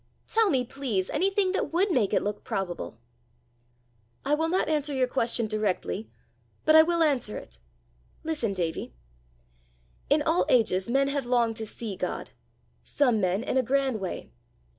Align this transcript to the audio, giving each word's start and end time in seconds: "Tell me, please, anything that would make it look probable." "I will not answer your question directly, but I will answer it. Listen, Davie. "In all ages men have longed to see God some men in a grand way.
"Tell 0.27 0.49
me, 0.49 0.65
please, 0.65 1.11
anything 1.11 1.51
that 1.51 1.71
would 1.71 1.91
make 1.91 2.11
it 2.11 2.23
look 2.23 2.43
probable." 2.43 2.97
"I 4.25 4.33
will 4.33 4.49
not 4.49 4.67
answer 4.67 4.95
your 4.95 5.05
question 5.05 5.45
directly, 5.45 6.09
but 6.65 6.75
I 6.75 6.81
will 6.81 7.03
answer 7.03 7.37
it. 7.37 7.59
Listen, 8.23 8.53
Davie. 8.53 8.95
"In 10.09 10.23
all 10.23 10.47
ages 10.49 10.89
men 10.89 11.09
have 11.09 11.27
longed 11.27 11.57
to 11.57 11.67
see 11.67 11.95
God 11.95 12.31
some 12.81 13.21
men 13.21 13.43
in 13.43 13.57
a 13.57 13.61
grand 13.61 13.99
way. 13.99 14.31